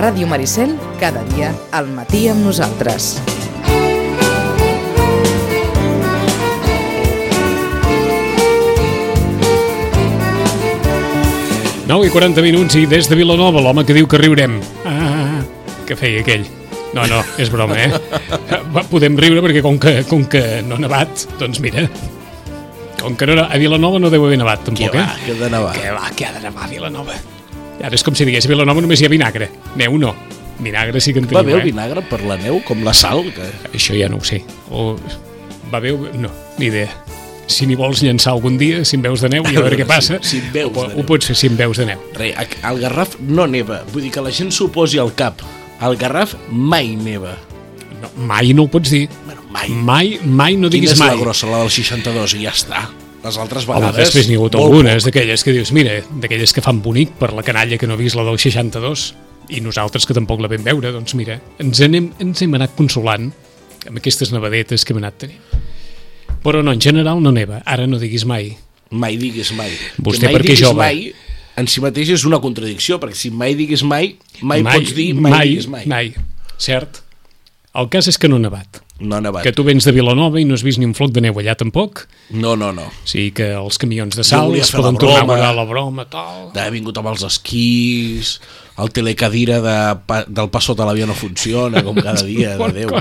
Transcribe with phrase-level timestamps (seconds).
[0.00, 3.18] Ràdio Maricel, cada dia al matí amb nosaltres.
[11.90, 14.54] Nou i 40 minuts i des de Vilanova, l'home que diu que riurem.
[14.88, 15.42] Ah,
[15.84, 16.46] que feia aquell.
[16.96, 17.90] No, no, és broma, eh?
[18.72, 21.84] Va, Podem riure perquè com que, com que no ha nevat, doncs mira,
[23.02, 25.26] com que no, a Vilanova no deu haver nevat, Què tampoc, va, eh?
[25.26, 25.74] que de nevar.
[25.76, 27.18] Que va, que ha de nevar a Vilanova.
[27.82, 29.48] Ara és com si digués Vilanova només hi ha vinagre.
[29.80, 30.14] Neu no.
[30.60, 31.70] Vinagre sí que en Va bé tenim, el eh?
[31.72, 33.22] vinagre per la neu, com la sal?
[33.32, 33.46] Que...
[33.72, 34.42] Això ja no ho sé.
[34.70, 34.96] O
[35.72, 35.92] va bé...
[35.96, 36.90] o- No, ni idea.
[37.50, 39.86] Si n'hi vols llançar algun dia, si en veus de neu, i a veure què
[39.96, 40.18] passa.
[40.20, 42.02] Si- si veus ho, ho pots fer si en veus de neu.
[42.18, 43.80] Re, al Garraf no neva.
[43.94, 45.40] Vull dir que la gent s'ho posi al cap.
[45.80, 47.32] Al Garraf mai neva.
[48.02, 49.06] No, mai no ho pots dir.
[49.24, 49.68] Bueno, mai.
[49.72, 51.14] Mai, mai no Quina diguis és mai.
[51.16, 51.48] la grossa?
[51.50, 52.84] La del 62 i ja està.
[53.20, 53.98] Les altres Home, vegades...
[54.06, 57.44] després n'hi ha hagut algunes d'aquelles que dius, mira, d'aquelles que fan bonic per la
[57.44, 59.10] canalla que no ha vist la del 62
[59.52, 63.28] i nosaltres que tampoc la vam veure, doncs mira, ens anem, ens hem anat consolant
[63.88, 65.60] amb aquestes nevadetes que hem anat tenint.
[66.40, 68.54] Però no, en general no neva, ara no diguis mai.
[68.90, 69.74] Mai diguis mai.
[70.00, 70.80] Vostè que mai perquè diguis jove.
[70.80, 71.10] mai
[71.60, 75.32] en si mateix és una contradicció, perquè si mai diguis mai, mai, pots dir mai,
[75.34, 75.84] mai, diguis mai.
[75.90, 76.12] mai.
[76.60, 77.02] Cert?
[77.76, 78.80] El cas és que no ha nevat.
[79.00, 79.42] No ha nevat.
[79.46, 81.54] Que tu vens de Vilanova i no has vist ni un floc de neu allà
[81.56, 82.02] tampoc.
[82.36, 82.84] No, no, no.
[82.92, 85.34] O sigui que els camions de sal es poden tornar a broma.
[85.38, 86.50] guardar la broma, tal...
[86.54, 88.34] D'haver vingut amb els esquís,
[88.80, 89.76] el telecadira de,
[90.08, 92.92] pa- del pas sota l'avió no funciona, com cada dia, de Déu.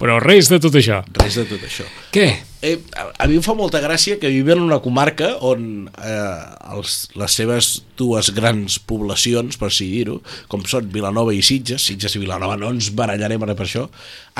[0.00, 1.02] Però res de tot això.
[1.20, 1.84] Res de tot això.
[2.14, 2.28] Què?
[2.62, 2.76] Eh,
[3.16, 6.40] a, mi em fa molta gràcia que vivim en una comarca on eh,
[6.76, 10.18] els, les seves dues grans poblacions, per així dir-ho,
[10.52, 13.86] com són Vilanova i Sitges, Sitges i Vilanova no ens barallarem ara per això,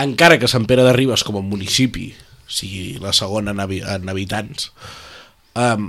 [0.05, 2.11] encara que Sant Pere de Ribes com a municipi
[2.51, 4.69] sigui la segona en, habi- en habitants,
[5.57, 5.81] eh,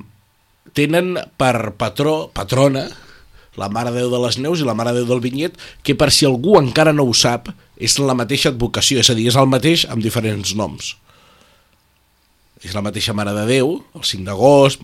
[0.78, 2.86] tenen per patró, patrona,
[3.60, 6.24] la Mare Déu de les Neus i la Mare Déu del Vinyet, que per si
[6.30, 9.84] algú encara no ho sap, és la mateixa advocació, és a dir, és el mateix
[9.92, 10.94] amb diferents noms
[12.62, 14.84] és la mateixa Mare de Déu, el 5 d'agost...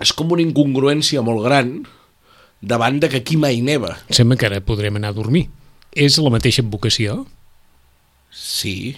[0.00, 1.72] És com una incongruència molt gran
[2.64, 3.94] davant de que aquí mai neva.
[4.08, 5.46] Sembla que ara podrem anar a dormir.
[5.92, 7.24] És la mateixa advocació?
[8.32, 8.96] Sí.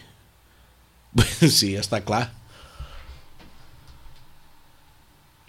[1.58, 2.28] Sí, està clar.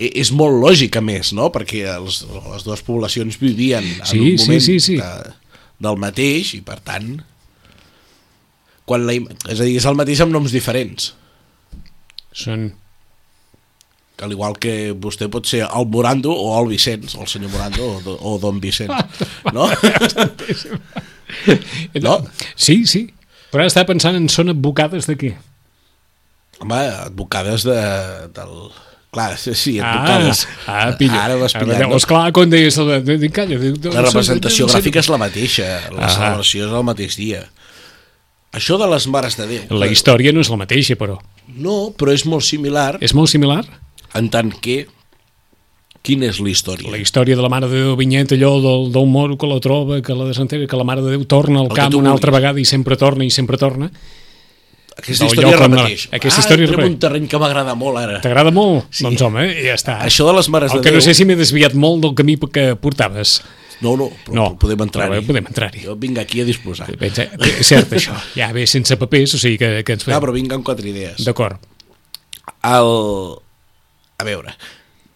[0.01, 1.51] I- És molt lògic, a més, no?
[1.53, 4.97] Perquè els, les dues poblacions vivien en Sí, un sí, moment sí, sí.
[4.97, 5.35] De,
[5.85, 7.13] del mateix i, per tant...
[8.85, 9.13] Quan la,
[9.47, 11.13] és a dir, és el mateix amb noms diferents.
[12.33, 12.71] Són...
[14.13, 17.49] que al igual que vostè pot ser el Morando o el Vicenç, o el senyor
[17.49, 18.93] Morando o, o Don Vicenç,
[19.55, 19.65] no?
[22.01, 22.25] No?
[22.55, 23.07] Sí, sí.
[23.51, 25.33] Però ara estava pensant en són advocades de què?
[26.61, 27.77] Home, advocades de,
[28.35, 28.55] del...
[29.13, 30.45] Clar, sí, sí advocades.
[30.65, 31.19] Ah, ah pilla.
[31.27, 31.83] Ara vas pillant.
[31.89, 31.99] no?
[31.99, 32.79] Esclar, quan deies...
[33.33, 33.59] Calla,
[33.93, 36.13] La representació gràfica és la mateixa, la Ah.
[36.15, 37.43] celebració és el mateix dia.
[38.53, 39.77] Això de les Mares de Déu...
[39.81, 41.17] La història no és la mateixa, però.
[41.57, 43.63] No, però és molt similar És molt similar?
[44.13, 44.83] en tant que...
[46.03, 46.89] Quina és la història?
[46.91, 50.01] La història de la Mare de Déu Vinyet, allò del, del moro que la troba,
[50.03, 52.59] que la desentera, que la Mare de Déu torna al El camp una altra vegada
[52.59, 53.87] i sempre torna i sempre torna.
[54.97, 56.03] Aquesta història repeteix.
[56.11, 56.91] aquesta ah, història repeteix.
[56.91, 58.19] un terreny que m'agrada molt ara.
[58.21, 58.91] T'agrada molt?
[58.91, 59.07] Sí.
[59.07, 59.95] Doncs home, ja està.
[60.03, 61.07] Això de les Mares El de que no Déu...
[61.07, 63.39] sé si m'he desviat molt del camí que portaves.
[63.81, 65.09] No, no, però No, podem entrar-hi.
[65.17, 65.81] però podem entrar-hi.
[65.87, 66.87] Jo vinc aquí a disposar.
[66.99, 67.29] Veig, eh,
[67.59, 68.13] És cert, això.
[68.35, 70.15] Ja ve sense papers, o sigui que, que ens fem.
[70.21, 71.23] però vinc amb quatre idees.
[71.25, 71.57] D'acord.
[72.63, 72.89] El...
[74.17, 74.53] A veure,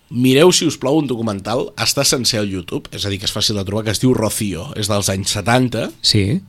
[0.10, 3.34] mireu, si us plau, un documental, està sencer al YouTube, és a dir, que és
[3.36, 6.42] fàcil de trobar, que es diu Rocío, és dels anys 70, Sí.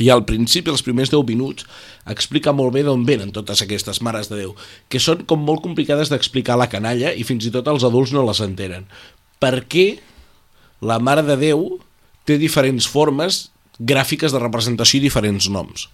[0.00, 1.66] i al principi, els primers 10 minuts,
[2.06, 4.54] explica molt bé d'on venen totes aquestes mares de Déu,
[4.88, 8.12] que són com molt complicades d'explicar a la canalla i fins i tot els adults
[8.16, 8.86] no les entenen.
[9.38, 9.98] Per què
[10.86, 11.66] la Mare de Déu
[12.26, 13.46] té diferents formes
[13.78, 15.88] gràfiques de representació i diferents noms?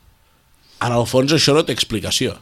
[0.82, 2.36] En el fons això no té explicació.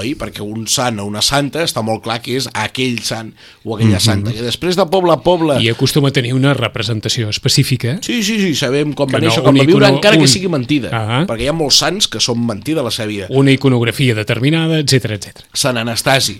[0.00, 0.14] Oi?
[0.16, 3.34] Perquè un sant o una santa està molt clar que és aquell sant
[3.68, 5.58] o aquella santa, que després de poble a poble...
[5.60, 7.98] I acostuma a tenir una representació específica.
[8.00, 10.16] Sí, sí, sí, sabem com Que va no, néixer, com un va viure, icono- encara
[10.16, 10.88] un- que sigui mentida.
[10.96, 11.20] Ah.
[11.28, 13.28] Perquè hi ha molts sants que són mentida a la seva vida.
[13.36, 15.44] Una iconografia determinada, etc etc.
[15.52, 16.38] Sant Anastasi.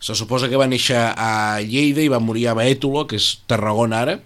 [0.00, 4.04] Se suposa que va néixer a Lleida i va morir a Bètolo, que és Tarragona
[4.04, 4.18] ara.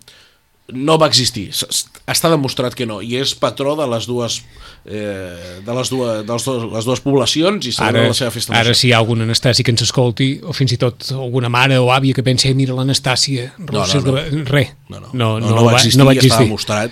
[0.72, 1.48] No va existir.
[1.52, 3.00] Està demostrat que no.
[3.02, 4.38] I és patró de les dues,
[4.86, 8.52] eh, de les dues, dels dos, les dues poblacions i celebra Ara, la seva festa
[8.54, 8.76] ara major.
[8.78, 11.90] si hi ha algun Anastasi que ens escolti, o fins i tot alguna mare o
[11.92, 14.12] àvia que pensi, "Eh, mira l'Anastàcia, no, no.
[14.12, 14.44] de...
[14.44, 14.70] Res.
[14.88, 16.46] No, no, no, no, no va existir, no va i està existir.
[16.46, 16.90] demostrat.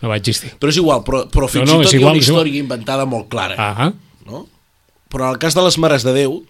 [0.00, 0.52] no va existir.
[0.60, 2.46] Però és igual, però, però fins No, no, i tot igual, hi ha una igual.
[2.46, 3.56] història inventada molt clara.
[3.58, 3.92] Ah,
[4.26, 4.46] no?
[5.10, 6.44] Però en el cas de les Mares de Déu,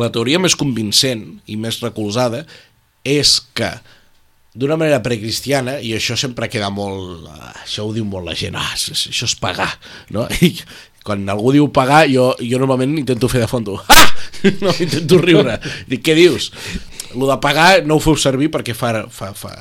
[0.00, 2.44] la teoria més convincent i més recolzada
[3.04, 3.70] és que
[4.54, 7.26] d'una manera precristiana, i això sempre queda molt...
[7.26, 9.72] eh, Això ho diu molt la gent, ah, això, és pagar,
[10.14, 10.28] no?
[10.46, 10.54] I
[11.04, 14.04] quan algú diu pagar, jo, jo normalment intento fer de fondo, ah!
[14.60, 15.58] No, intento riure.
[15.88, 16.50] Dic, què dius?
[17.16, 19.06] Lo de pagar no ho feu servir perquè fa...
[19.10, 19.54] fa, fa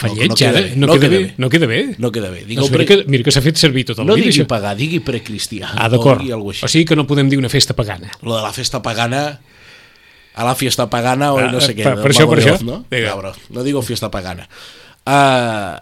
[0.00, 0.60] fa lleig, ara?
[0.62, 0.76] bé.
[0.78, 1.34] No, queda bé.
[1.36, 1.80] No queda bé.
[1.98, 2.40] No queda bé.
[2.42, 2.86] No, Digueu mira, pre...
[2.86, 4.48] que, mira que s'ha fet servir tota la no vida, digui això.
[4.48, 5.72] pagar, digui precristià.
[5.74, 6.24] Ah, o d'acord.
[6.24, 6.68] O així.
[6.70, 8.08] sigui que no podem dir una festa pagana.
[8.22, 9.24] Lo de la festa pagana
[10.34, 11.82] a la fiesta pagana o Ah, no sé què.
[11.84, 12.60] per- per això, per això.
[12.62, 12.84] No?
[12.90, 14.48] Cabró, no digo fiesta pagana.
[15.06, 15.78] Uh,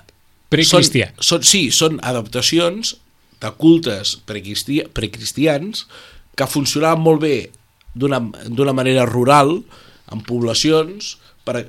[0.49, 1.11] Precristià.
[1.21, 2.95] Són, són, sí, són adaptacions
[3.41, 5.87] de cultes precristi precristians
[6.35, 7.51] que funcionaven molt bé
[7.95, 8.19] d'una
[8.49, 9.63] d'una manera rural,
[10.11, 11.67] en poblacions, per,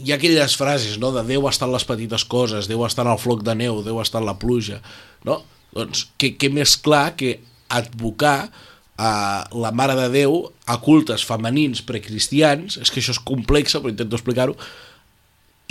[0.00, 3.12] hi ha aquelles frases, no?, de Déu està en les petites coses, Déu està en
[3.12, 4.80] el floc de neu, Déu està en la pluja,
[5.28, 5.42] no?
[5.76, 7.36] Doncs què, què més clar que
[7.68, 8.50] advocar
[8.98, 13.92] a la Mare de Déu a cultes femenins precristians, és que això és complex, però
[13.92, 14.56] intento explicar-ho,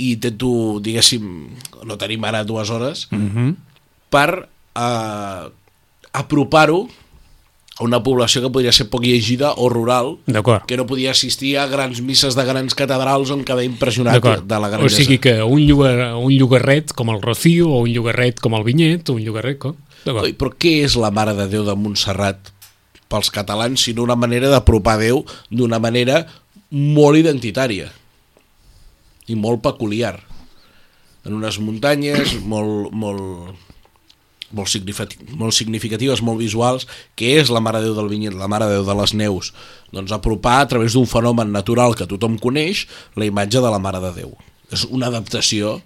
[0.01, 1.27] i intento, diguéssim,
[1.85, 3.55] no tenim ara dues hores, mm -hmm.
[4.09, 5.45] per eh,
[6.11, 6.87] apropar-ho
[7.79, 10.17] a una població que podria ser poc llegida o rural,
[10.67, 14.67] que no podia assistir a grans misses de grans catedrals on quedava impressionat de la
[14.67, 14.97] O grandesa.
[14.97, 19.09] sigui que un, llogar, un llogarret com el Rocío, o un llogarret com el Vinyet,
[19.09, 19.75] o un llogarret com...
[20.03, 22.51] Però què és la Mare de Déu de Montserrat
[23.11, 26.23] pels catalans, sinó una manera d'apropar Déu d'una manera
[26.71, 27.89] molt identitària
[29.27, 30.15] i molt peculiar.
[31.27, 33.59] En unes muntanyes molt, molt,
[34.55, 38.69] molt, significati molt significatives, molt visuals, que és la Mare Déu del Vinyet, la Mare
[38.71, 39.51] Déu de les Neus.
[39.93, 42.87] Doncs apropar a través d'un fenomen natural que tothom coneix
[43.19, 44.33] la imatge de la Mare de Déu.
[44.71, 45.79] És una adaptació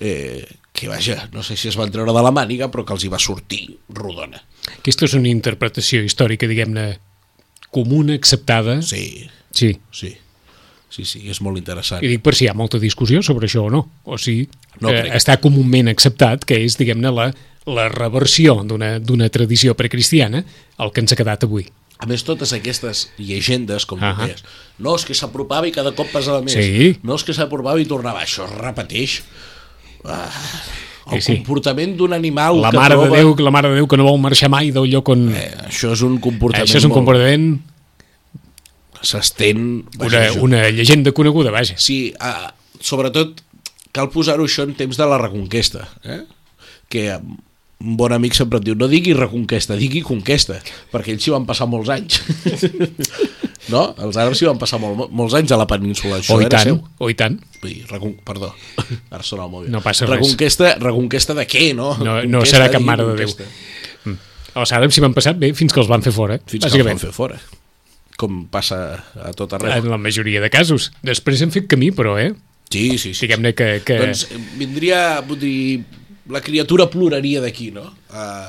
[0.00, 0.44] eh,
[0.76, 3.10] que, vaja, no sé si es van treure de la màniga, però que els hi
[3.12, 3.64] va sortir
[3.96, 4.42] rodona.
[4.76, 6.98] Aquesta és una interpretació històrica, diguem-ne,
[7.72, 8.80] comuna, acceptada.
[8.82, 9.78] Sí, Sí.
[9.90, 10.14] sí.
[10.88, 12.00] Sí, sí, és molt interessant.
[12.04, 13.82] I dic per si hi ha molta discussió sobre això o no.
[14.04, 14.46] O sigui,
[14.80, 15.10] No no crec.
[15.10, 17.26] eh, està comúment acceptat que és, diguem-ne, la,
[17.66, 20.44] la reversió d'una tradició precristiana
[20.78, 21.66] el que ens ha quedat avui.
[21.98, 24.26] A més, totes aquestes llegendes, com tu Ahà.
[24.26, 24.44] deies,
[24.78, 26.52] no, és que s'apropava i cada cop pesava més.
[26.54, 26.98] Sí.
[27.02, 28.22] No, és que s'apropava i tornava.
[28.22, 29.22] Això es repeteix.
[30.08, 30.30] Ah,
[31.12, 31.36] el Sí, sí.
[31.38, 33.08] comportament d'un animal La que mare, troba...
[33.12, 35.28] de Déu, la mare de Déu que no vol marxar mai del lloc on...
[35.34, 37.48] Eh, això és un comportament això és un molt- comportament,
[39.06, 39.84] S'estén...
[40.00, 40.40] una, això.
[40.42, 41.76] una llegenda coneguda, vaja.
[41.78, 42.48] Sí, uh,
[42.80, 43.42] sobretot
[43.94, 46.22] cal posar-ho això en temps de la reconquesta, eh?
[46.88, 50.58] que un bon amic sempre et diu no digui reconquesta, digui conquesta,
[50.90, 52.18] perquè ells s'hi van passar molts anys.
[53.72, 53.82] no?
[54.06, 56.20] Els àrabs s'hi van passar molt, molts anys a la península.
[56.20, 56.80] Això O i era tant, seu.
[56.98, 57.38] o i tant.
[57.62, 58.14] Dir, recon...
[58.26, 58.52] Perdó,
[59.14, 59.70] ara sona el mòbil.
[59.74, 60.16] No passa res.
[60.20, 61.92] reconquesta, Reconquesta de què, no?
[61.98, 63.28] No- no Conquesta, serà cap Mare de Déu.
[63.32, 63.50] conquesta.
[64.56, 66.86] Els àrabs s'hi van passar bé fins que els van fer fora, Fins que els
[66.86, 67.36] van fer fora.
[68.16, 68.78] Com passa
[69.20, 69.74] a tot arreu.
[69.76, 70.86] En la majoria de casos.
[71.04, 72.30] Després hem fet camí, però, eh?
[72.72, 73.26] Sí, sí, sí.
[73.26, 73.66] Diguem-ne que...
[73.84, 73.98] que...
[74.00, 75.82] Doncs eh, vindria, vull dir,
[76.32, 77.84] la criatura ploraria d'aquí, no?
[78.08, 78.48] Uh,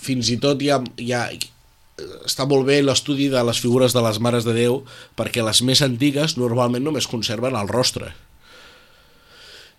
[0.00, 1.24] fins i tot hi ha, hi ha,
[2.26, 4.80] està molt bé l'estudi de les figures de les Mares de Déu
[5.18, 8.12] perquè les més antigues normalment només conserven el rostre.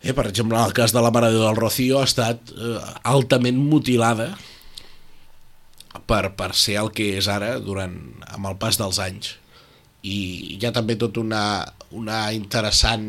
[0.02, 2.78] Eh, per exemple, el cas de la Mare de Déu del Rocío ha estat eh,
[3.04, 4.36] altament mutilada
[6.06, 7.98] per, per ser el que és ara durant,
[8.32, 9.36] amb el pas dels anys
[10.06, 10.18] i
[10.60, 11.42] hi ha també tot una,
[11.98, 13.06] una interessant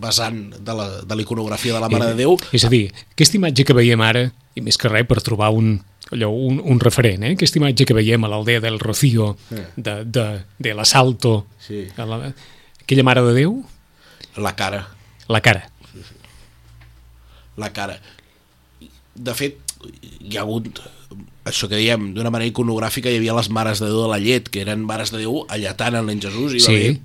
[0.00, 3.36] vessant de la, de la iconografia de la Mare de Déu És a dir, aquesta
[3.36, 4.22] imatge que veiem ara,
[4.56, 5.74] i més que res per trobar un,
[6.14, 7.34] allò, un, un referent, eh?
[7.36, 9.34] aquesta imatge que veiem a l'aldea del Rocío,
[9.76, 10.24] de, de,
[10.58, 11.84] de l'Assalto, Sí.
[12.00, 12.32] a la,
[12.82, 13.58] aquella Mare de Déu,
[14.40, 14.86] la cara,
[15.28, 15.66] la cara.
[17.60, 17.98] la cara
[19.14, 19.58] de fet
[20.20, 20.80] hi ha hagut
[21.44, 24.48] això que diem, d'una manera iconogràfica hi havia les Mares de Déu de la Llet
[24.52, 26.76] que eren Mares de Déu allatant en nen Jesús i va Sí.
[26.76, 27.00] haver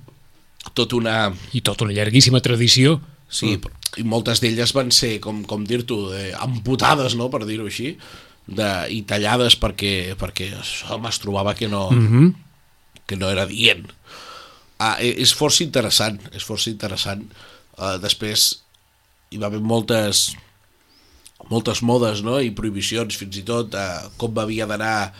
[0.74, 3.00] tot una, I tota una llarguíssima tradició.
[3.28, 3.58] Sí,
[3.96, 7.96] i moltes d'elles van ser, com, com dir-t'ho, eh, amputades, no?, per dir-ho així,
[8.46, 10.52] de, i tallades perquè, perquè
[10.90, 12.34] home, es trobava que no, mm -hmm.
[13.06, 13.86] que no era dient.
[14.78, 17.24] Ah, e- és força interessant, és força interessant.
[17.78, 18.62] Uh, després
[19.30, 20.36] hi va haver moltes
[21.50, 22.38] moltes modes no?
[22.40, 25.12] i prohibicions fins i tot uh, com havia d'anar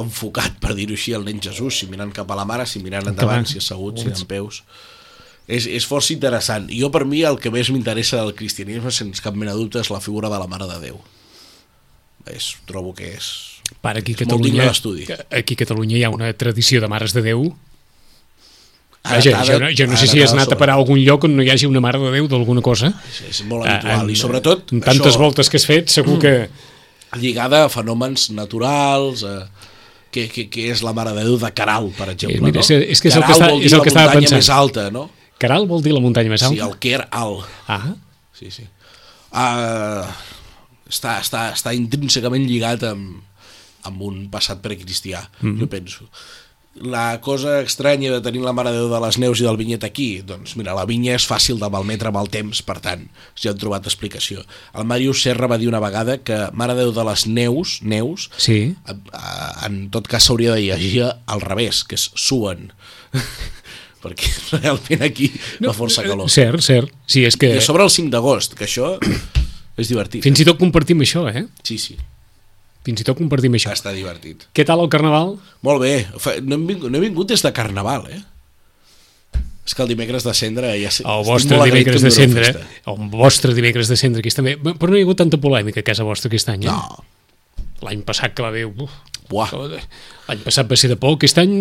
[0.00, 3.06] enfocat, per dir-ho així, el nen Jesús, si mirant cap a la mare, si mirant
[3.12, 4.64] endavant, si assegut, si en peus
[5.46, 6.68] és, és força interessant.
[6.72, 10.00] Jo, per mi, el que més m'interessa del cristianisme, sense cap mena dubte, és la
[10.04, 11.00] figura de la Mare de Déu.
[12.32, 13.32] És, trobo que és...
[13.84, 15.06] Per aquí És molt digne Catalunya, d'estudi.
[15.32, 17.46] aquí a Catalunya hi ha una tradició de Mares de Déu
[19.04, 21.34] Vaja, jo, no, jo no sé si has anat a parar a algun lloc on
[21.36, 22.88] no hi hagi una mare de Déu d'alguna cosa.
[23.10, 24.00] És, és molt Ah, habitual.
[24.06, 26.48] en- I sobretot, amb tantes això, voltes que has fet, segur que...
[27.20, 29.50] lligada a fenòmens naturals, a,
[30.10, 32.38] que, que, que és la Mare de Déu de Caral, per exemple.
[32.38, 32.60] Eh, mira, no?
[32.60, 34.06] és que- és que és el que Caral està- vol dir és el que estava
[34.06, 34.38] muntanya pensant.
[34.40, 35.10] més alta, no?
[35.38, 36.64] Caral vol dir la muntanya més Sí, alta?
[36.64, 37.44] el Quer alt.
[37.68, 37.94] Ah,
[38.32, 38.62] Sí, sí.
[39.34, 40.06] Uh,
[40.88, 43.20] està, està, està intrínsecament lligat amb,
[43.84, 45.54] amb un passat precristià, mm Mhm.
[45.54, 45.60] -hmm.
[45.60, 46.04] jo penso.
[46.74, 49.84] La cosa estranya de tenir la Mare de Déu de les Neus i del Vinyet
[49.86, 53.04] aquí, doncs mira, la vinya és fàcil de malmetre amb el temps, per tant,
[53.38, 54.42] ja han trobat explicació.
[54.74, 58.26] El Màrius Serra va dir una vegada que Mare de Déu de les Neus, Neus,
[58.36, 58.74] sí.
[59.62, 62.72] en tot cas s'hauria de llegir al revés, que és suen.
[64.04, 65.30] perquè realment aquí
[65.62, 66.28] no, fa força calor.
[66.32, 66.90] Cert, cert.
[67.06, 68.96] Sí, és que I sobre el 5 d'agost, que això
[69.78, 70.22] és divertit.
[70.26, 71.46] fins i tot compartim això, eh?
[71.62, 71.96] Sí, sí,
[72.84, 73.72] Fins i tot compartim això.
[73.72, 74.46] està divertit.
[74.54, 75.36] Què tal el Carnaval?
[75.64, 75.94] Molt bé,
[76.44, 78.20] no hem vingut, no he vingut des de Carnaval, eh?
[79.64, 81.06] És que el dimecres de cendre ja sé...
[81.08, 82.50] El vostre dimecres de cendre,
[82.84, 84.58] el vostre dimecres de cendre, que és també...
[84.60, 86.68] Però no hi ha hagut tanta polèmica a casa vostra aquest any, eh?
[86.68, 87.00] No,
[87.84, 88.66] L'any passat que va haver...
[88.68, 88.92] Uf,
[89.30, 89.48] Buah.
[90.28, 91.54] L'any passat va ser de por, aquest any...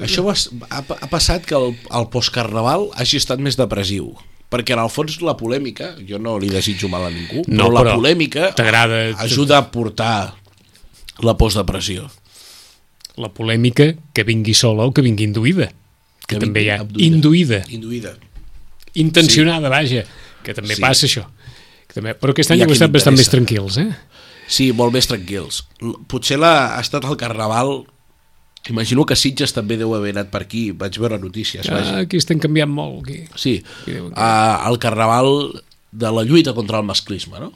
[0.00, 0.32] això va,
[0.72, 4.14] ha, ha passat que el, el postcarnaval hagi estat més depressiu.
[4.50, 7.74] Perquè en el fons la polèmica, jo no li desitjo mal a ningú, No, però
[7.76, 10.14] la però polèmica t'agrada- ajuda a portar
[11.22, 12.08] la postdepressió.
[13.20, 15.70] La polèmica que vingui sola o que vingui induïda.
[16.26, 16.80] Que, Que també hi ha.
[16.80, 17.06] abduïda.
[17.10, 17.60] Induïda.
[17.70, 18.12] Induïda.
[18.94, 20.04] Intencionada, vaja.
[20.42, 20.80] Que també Sí.
[20.82, 21.26] passa això.
[21.88, 22.14] Que també...
[22.14, 23.88] Però aquest any heu estat bastant més tranquils, eh?
[24.50, 25.64] Sí, molt més tranquils.
[26.08, 27.84] Potser la, ha estat el carnaval...
[28.68, 30.66] Imagino que Sitges també deu haver anat per aquí.
[30.76, 31.94] Vaig veure notícies, vaja.
[31.96, 33.06] Ah, aquí estem canviant molt.
[33.08, 33.22] Aquí.
[33.34, 33.54] Sí,
[33.86, 35.30] Aquí uh, el carnaval
[35.90, 37.52] de la lluita contra el masclisme, no?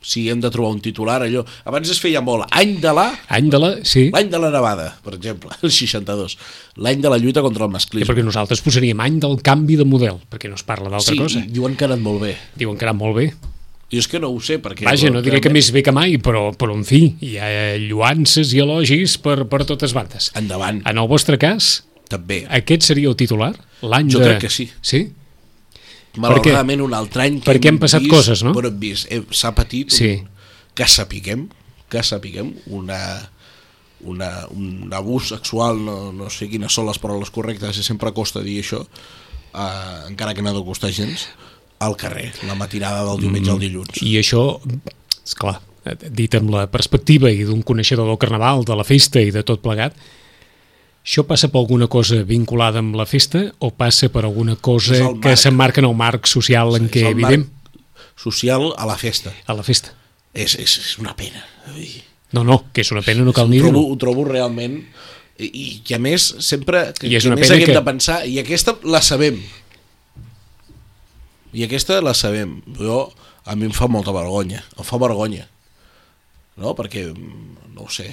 [0.00, 1.42] Si hem de trobar un titular, allò...
[1.68, 3.10] Abans es feia molt, any de la...
[3.28, 3.68] Any de la...
[3.84, 6.38] Sí, L'any de la nevada, per exemple, el 62.
[6.80, 8.08] L'any de la lluita contra el sí, masclisme.
[8.08, 11.42] perquè nosaltres posaríem any del canvi de model, perquè no es parla d'altra Sí, cosa.
[11.44, 12.32] i diuen que ha anat molt bé.
[12.56, 13.26] Diuen que ha anat molt bé.
[13.90, 14.84] Jo és que no ho sé, perquè...
[14.86, 17.50] Vaja, no diré que més bé que mai, però, però en fi, hi ha
[17.82, 20.30] lluances i elogis per, per totes bandes.
[20.38, 22.44] Endavant, En el vostre cas, també.
[22.48, 23.52] aquest seria el titular?
[23.82, 24.28] L'any Jo de...
[24.30, 24.70] crec que sí.
[24.80, 25.08] Sí?
[26.18, 28.52] Malauradament, un altre any que perquè hem han passat vist, coses, no?
[28.56, 30.10] Bueno, hem vist, eh, s'ha patit Sí.
[30.18, 30.28] un,
[30.74, 31.48] que sapiguem,
[31.88, 33.30] que sapiguem, una,
[34.02, 38.42] una, un abús sexual, no, no sé quines són les paraules correctes, i sempre costa
[38.42, 38.82] dir això,
[39.54, 41.28] eh, encara que no ha de costar gens,
[41.80, 44.02] al carrer, la matinada del diumenge al dilluns.
[44.04, 44.60] I això,
[45.24, 45.60] esclar,
[46.10, 49.62] dit amb la perspectiva i d'un coneixedor del carnaval, de la festa i de tot
[49.64, 49.96] plegat,
[51.10, 55.32] això passa per alguna cosa vinculada amb la festa o passa per alguna cosa que
[55.32, 55.40] marc.
[55.42, 57.48] s'emmarca en el marc social en què vivim?
[58.14, 59.32] social a la festa.
[59.48, 59.90] A la festa.
[60.34, 61.42] És, és, és una pena.
[61.74, 61.88] Ui.
[62.36, 63.90] No, no, que és una pena, no cal ho, ni trobo, dir-ho.
[63.90, 64.76] ho trobo realment
[65.40, 68.20] i, i que a més sempre que, I és que una pena que- de pensar
[68.28, 69.40] i aquesta la sabem
[71.56, 73.00] i aquesta la sabem jo,
[73.48, 75.48] a mi em fa molta vergonya em fa vergonya
[76.60, 76.76] no?
[76.78, 78.12] perquè, mm, no ho sé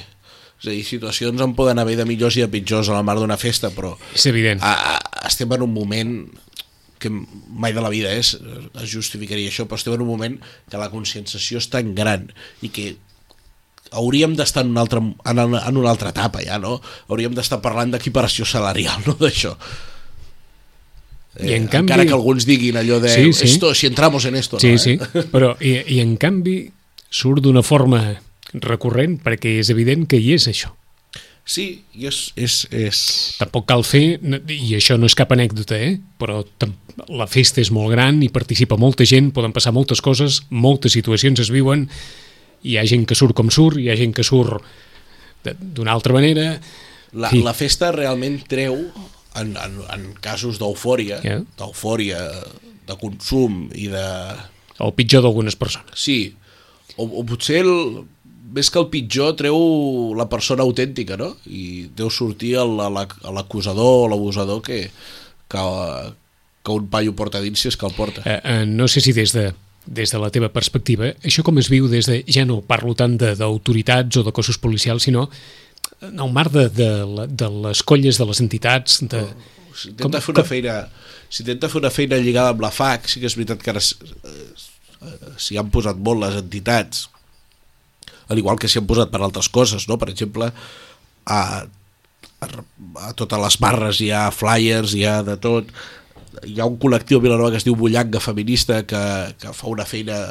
[0.62, 3.18] és a dir, situacions en poden haver de millors i de pitjors a la mar
[3.20, 4.62] d'una festa però És evident.
[4.66, 6.14] a, a, estem en un moment
[6.98, 8.32] que mai de la vida és,
[8.82, 12.32] es justificaria això, però estem en un moment que la conscienciació és tan gran
[12.66, 12.96] i que
[13.92, 16.82] hauríem d'estar en, una altra, en, una- en una altra etapa ja, no?
[17.08, 19.54] Hauríem d'estar parlant d'equiparació salarial, no d'això.
[21.38, 23.46] I en canvi- Encara que alguns diguin allò de Sí, sí.
[23.46, 24.80] esto, si entramos en esto, Sí, no, eh?
[24.80, 24.98] sí,
[25.32, 26.72] però i, i en canvi
[27.14, 28.02] surt d'una forma
[28.54, 30.74] recurrent perquè és evident que hi és això.
[31.48, 32.98] Sí, i és, és, és...
[33.40, 34.18] Tampoc cal fer,
[34.52, 35.94] i això no és cap anècdota, eh?
[36.20, 36.42] però
[37.08, 41.40] la festa és molt gran i participa molta gent, poden passar moltes coses, moltes situacions
[41.40, 41.86] es viuen,
[42.68, 44.60] hi ha gent que surt com surt, hi ha gent que surt
[45.48, 46.58] d'una altra manera...
[47.16, 47.40] La, Sí.
[47.40, 48.76] la festa realment treu,
[49.40, 51.38] en, en, en casos d'eufòria, Ja.
[51.58, 52.20] d'eufòria,
[52.88, 54.04] de consum i de...
[54.84, 55.96] El pitjor d'algunes persones.
[55.96, 56.36] Sí,
[56.98, 58.04] o, o potser el,
[58.54, 59.58] més que el pitjor treu
[60.18, 61.34] la persona autèntica, no?
[61.52, 64.90] I deu sortir l'acusador o l'abusador que,
[65.52, 65.64] que,
[66.64, 68.24] que un paio porta dins si és que el porta.
[68.26, 69.50] Eh, eh, no sé si des de,
[69.86, 73.18] des de la teva perspectiva, això com es viu des de, ja no parlo tant
[73.20, 75.28] d'autoritats o de cossos policials, sinó
[76.02, 76.90] en el marc de, de,
[77.28, 79.26] de les colles, de les entitats, de...
[79.78, 80.78] S'intenta com- fer una com- feina
[81.30, 83.98] s'intenta fer una feina lligada amb la FAC sí que és veritat que ara s-
[84.24, 87.04] eh, s'hi han posat molt les entitats
[88.28, 89.98] al igual que s'hi han posat per altres coses no?
[89.98, 92.50] per exemple a, a,
[93.08, 95.72] a totes les barres hi ha flyers, hi ha de tot
[96.46, 99.04] hi ha un col·lectiu a Vilanova que es diu Bullanga Feminista que,
[99.42, 100.22] que fa una feina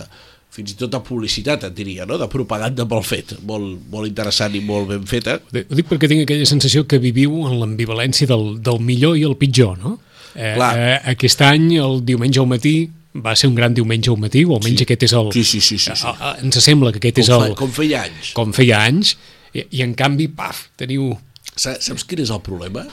[0.56, 2.16] fins i tot de publicitat, et diria, no?
[2.20, 5.38] de propaganda molt fet, molt, molt interessant i molt ben feta.
[5.52, 9.36] Ho dic perquè tinc aquella sensació que viviu en l'ambivalència del, del millor i el
[9.36, 9.98] pitjor, no?
[10.32, 10.70] Eh, Clar.
[10.76, 12.76] eh, aquest any, el diumenge al matí,
[13.24, 14.86] va ser un gran diumenge al matí, o almenys Sí.
[14.86, 15.30] aquest és el...
[15.32, 16.06] Sí, sí, sí, sí, sí.
[16.06, 17.54] A, a, ens sembla que aquest Com, és fa, el...
[17.58, 18.32] com feia anys.
[18.36, 19.16] com feia anys,
[19.54, 21.12] i, i en canvi, paf, teniu...
[21.56, 22.84] Sa- Saps quin és el problema?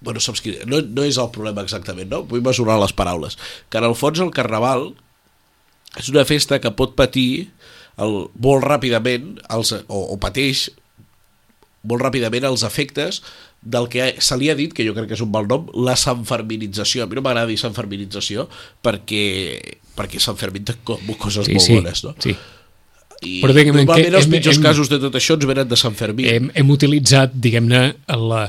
[0.00, 0.56] Bueno, saps quin...
[0.70, 2.22] No, no és el problema exactament, no?
[2.30, 3.34] Vull mesurar les paraules.
[3.70, 4.92] Que en el fons el Carnaval
[5.98, 7.48] és una festa que pot patir
[7.98, 10.68] el, molt ràpidament els, o, o pateix
[11.88, 13.22] molt ràpidament els efectes
[13.62, 15.96] del que se li ha dit, que jo crec que és un mal nom, la
[15.96, 17.02] sanferminització.
[17.04, 18.48] A mi no m'agrada dir sanferminització
[18.82, 19.58] perquè,
[19.98, 20.20] perquè
[20.84, 22.14] co- coses Sí, molt sí, bones, no?
[22.22, 22.36] sí.
[23.20, 25.66] I Però diguem normalment que els hem- pitjors hem- casos de tot això ens venen
[25.68, 26.28] de Sant Fermín.
[26.30, 28.44] Hem, hem utilitzat, diguem-ne, la,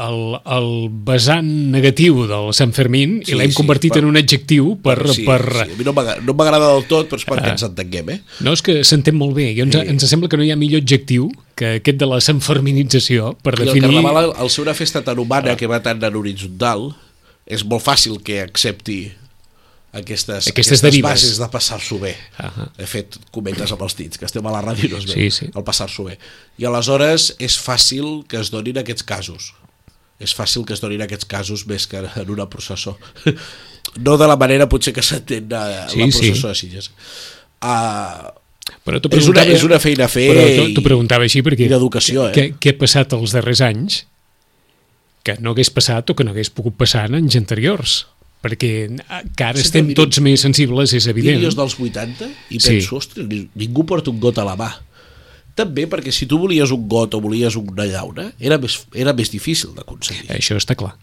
[0.00, 0.20] el,
[0.56, 0.68] el
[1.06, 4.96] vessant negatiu del Sant Fermín Sí, i l'hem sí, convertit per- en un adjectiu per...
[5.12, 7.54] sí, per sí, a mi no m'agrada no del tot, però és perquè Ah.
[7.56, 8.18] ens entenguem, eh?
[8.40, 9.50] No, és que s'entén molt bé.
[9.52, 9.84] I ens, Sí.
[9.92, 13.62] ens sembla que no hi ha millor adjectiu que aquest de la sanferminització per I
[13.62, 13.90] el definir...
[13.90, 16.94] Carnaval, al- ser una festa tan humana que va tan en horitzontal,
[17.46, 19.12] és molt fàcil que accepti
[19.92, 21.10] aquestes, Aquestes derives.
[21.10, 22.12] bases de passar-s'ho bé.
[22.38, 22.68] Ahà.
[22.78, 25.30] He fet cometes amb els dits, que estem a la ràdio no es veu, Sí,
[25.34, 25.48] sí.
[25.52, 26.18] el passar-s'ho bé.
[26.62, 29.52] I aleshores és fàcil que es donin aquests casos.
[30.20, 32.98] És fàcil que es donin aquests casos més que en una processó.
[34.04, 36.18] No de la manera potser que s'entén a Sí, la sí.
[36.20, 36.90] processó de Sitges.
[37.64, 38.28] Uh,
[38.86, 41.66] Però és, una, és una feina a fer Però t'ho preguntava així perquè...
[41.72, 42.34] d'educació, eh?
[42.36, 44.02] Què, què ha passat els darrers anys
[45.26, 47.96] que no hagués passat o que no hagués pogut passar en anys anteriors?
[48.44, 48.70] Perquè
[49.08, 51.40] ah, que ara Sempre estem tots més sensibles, és evident.
[51.40, 52.76] vídeos dels 80 i Sí.
[52.78, 54.70] penso, ostres, ni- ningú porta un got a la mà.
[55.60, 59.32] També perquè si tu volies un got o volies una llauna, era més, era més
[59.32, 60.30] difícil d'aconseguir.
[60.34, 60.94] Això està clar.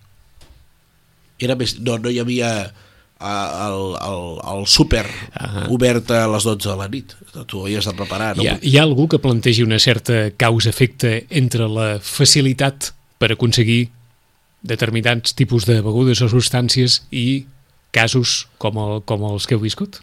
[1.38, 2.52] Era més, no, no hi havia
[3.20, 4.24] el, el,
[4.54, 5.66] el súper Ahà.
[5.74, 7.14] obert a les 12 de la nit.
[7.34, 8.36] Tu ho havies de preparar.
[8.38, 8.44] No?
[8.46, 13.88] Hi ha, hi ha algú que plantegi una certa causa-efecte entre la facilitat per aconseguir
[14.68, 17.46] determinats tipus de begudes o substàncies i
[17.96, 20.02] casos com, el, com els que heu viscut?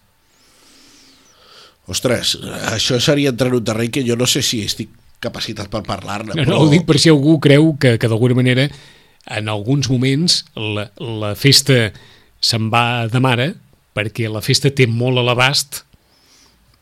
[1.90, 2.38] Ostres,
[2.72, 4.88] això seria entrar en un terreny que jo no sé si estic
[5.20, 6.32] capacitat per parlar-ne.
[6.36, 8.68] No, no, ho dic per si algú creu que, que d'alguna manera
[9.36, 11.90] en alguns moments la, la festa
[12.44, 13.50] se'n va de mare
[13.96, 15.84] perquè la festa té molt a l'abast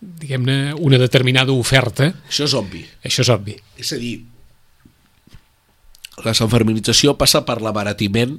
[0.03, 2.81] diguem-ne, una determinada oferta, Això és obvi.
[3.07, 3.55] això és obvi.
[3.79, 4.17] És a dir,
[6.27, 8.35] la sanferminització passa per l'abaratiment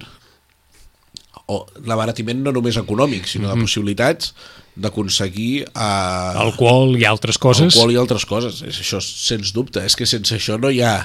[1.51, 4.31] o l'abaratiment no només econòmic, sinó de possibilitats
[4.79, 7.73] d'aconseguir eh, Alcohol i altres coses.
[7.73, 8.61] alcohol i altres coses.
[8.65, 9.83] És això, sens dubte.
[9.85, 10.95] És que sense això no hi ha,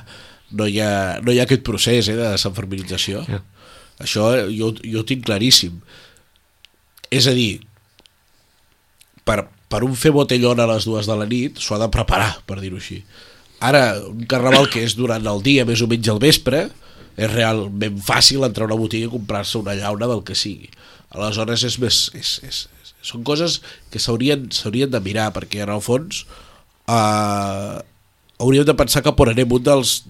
[0.56, 3.24] no hi ha, no hi ha aquest procés eh, de sanferminització.
[3.28, 3.42] Ja.
[4.04, 5.80] Això jo, jo ho tinc claríssim.
[7.10, 7.58] És a dir,
[9.26, 12.38] per, per un fer botellón a les dues de la nit s'ho ha de preparar,
[12.48, 13.02] per dir-ho així.
[13.64, 16.68] Ara, un carnaval que és durant el dia, més o menys al vespre,
[17.18, 20.70] és realment fàcil entrar a una botiga i comprar-se una llauna del que sigui.
[21.10, 24.48] Aleshores, és més, és, és, és, són coses que s'haurien
[24.92, 26.24] de mirar, perquè en el fons
[26.88, 27.78] eh,
[28.38, 29.64] hauríem de pensar que posarem un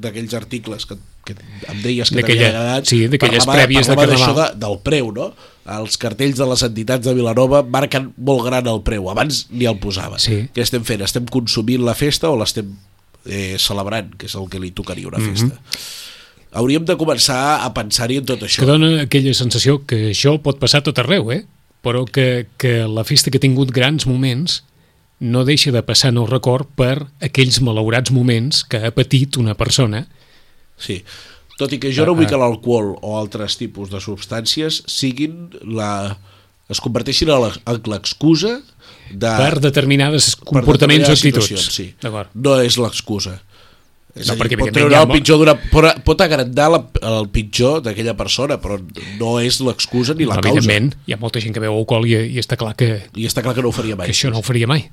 [0.04, 1.36] d'aquells articles que, que
[1.72, 4.36] em deies que t'havia agradat, sí, d'aquelles prèvies de Carnaval.
[4.40, 5.30] de, del preu, no?
[5.78, 9.80] Els cartells de les entitats de Vilanova marquen molt gran el preu, abans ni el
[9.80, 10.20] posava.
[10.20, 10.42] Sí.
[10.54, 11.04] Què estem fent?
[11.04, 12.70] Estem consumint la festa o l'estem
[13.24, 15.56] eh, celebrant, que és el que li tocaria una festa?
[16.52, 18.60] Hauríem de començar a pensar-hi en tot això.
[18.62, 21.44] que dona aquella sensació que això pot passar tot arreu, eh?
[21.84, 24.62] però que, que la festa que ha tingut grans moments
[25.20, 29.54] no deixa de passar en el record per aquells malaurats moments que ha patit una
[29.58, 30.06] persona
[30.78, 31.02] Sí.
[31.58, 32.30] Tot i que jo no Ah, vull ah.
[32.30, 36.16] que l'alcohol o altres tipus de substàncies siguin la...
[36.70, 38.60] es converteixin a la- en l'excusa
[39.10, 39.26] de...
[39.26, 41.48] per determinades per comportaments o determinades actituds.
[41.48, 41.94] situacions, Sí.
[42.34, 43.42] No és l'excusa.
[44.16, 45.54] És No, dir, perquè, pot treure el pitjor d'una...
[46.04, 48.78] Pot, agrandar la, el pitjor d'aquella persona, però
[49.20, 50.58] no és l'excusa ni la No, causa.
[50.58, 53.44] evidentment, hi ha molta gent que veu alcohol i, i està clar que, I està
[53.44, 54.08] clar que no ho faria mai.
[54.08, 54.88] que això no ho faria mai.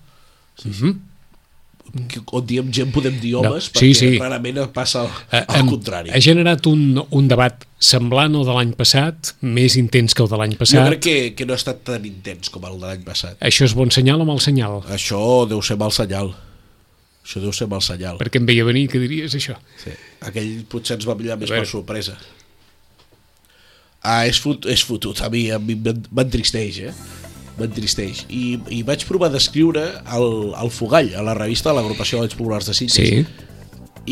[2.12, 4.18] Que, on diem gent podem dir homes, No, sí, perquè sí.
[4.20, 6.10] rarament passa al, Eh, al contrari.
[6.12, 10.40] Ha generat un, un debat semblant al de l'any passat, més intens que el de
[10.42, 10.90] l'any Jo passat.
[10.90, 13.38] crec que, que no ha estat tan intens com el de l'any passat.
[13.40, 14.82] Això és bon senyal o mal senyal?
[14.92, 16.34] Això deu ser mal senyal.
[17.26, 18.20] Això deu ser mal senyal.
[18.22, 19.58] Perquè em veia venir que diries això.
[19.82, 19.94] Sí.
[20.30, 22.14] Aquell potser ens va pillar més per sorpresa.
[24.06, 25.24] Ah, és, fot, és fotut.
[25.26, 26.94] A mi, a mi m'entristeix, eh?
[27.58, 28.28] M'entristeix.
[28.30, 32.70] I, I vaig provar d'escriure al, al Fogall, a la revista de l'agrupació de Populars
[32.70, 33.10] de Sitges.
[33.10, 33.50] Sí,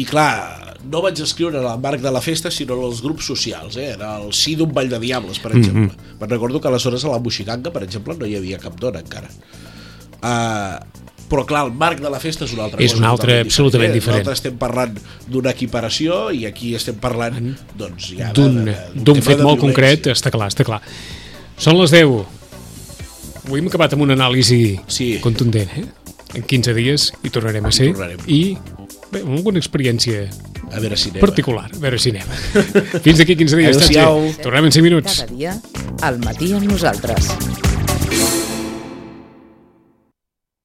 [0.01, 3.29] I clar, no vaig escriure en el marc de la festa, sinó en els grups
[3.29, 3.91] socials, eh?
[3.93, 5.85] Era el sí d'un ball de diables, per exemple.
[5.85, 6.17] Mm -hmm.
[6.19, 9.29] Me'n recordo que aleshores a la Moixiganga, per exemple, no hi havia cap dona encara.
[10.23, 13.25] Uh, però clar, el marc de la festa és un altre És cosa un altre
[13.27, 14.19] totalment absolutament Eh, diferent.
[14.25, 20.03] Nosaltres estem parlant d'una equiparació i aquí estem parlant doncs, ja d'un fet molt concret,
[20.03, 20.13] violència.
[20.13, 20.81] està clar, està clar.
[21.57, 22.25] Són les 10.
[23.45, 25.19] Avui hem acabat amb una anàlisi Sí.
[25.21, 25.85] contundent, eh?
[26.35, 27.91] En 15 dies hi tornarem a ser.
[27.93, 28.19] tornarem.
[28.27, 28.57] I,
[29.11, 30.29] bé, amb alguna experiència
[30.71, 31.19] A veure si anem.
[31.21, 31.69] particular.
[31.75, 32.25] A veure si anem.
[33.03, 33.77] Fins d'aquí 15 dies.
[33.77, 34.33] Adéu-siau.
[34.41, 35.19] Tornem en 5 minuts.
[35.21, 35.61] Cada dia
[36.01, 37.72] al matí amb nosaltres.